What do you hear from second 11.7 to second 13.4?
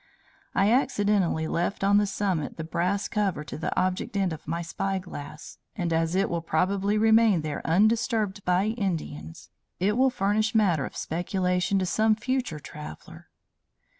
to some future traveller.